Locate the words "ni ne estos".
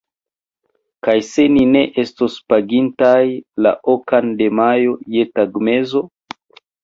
1.57-2.37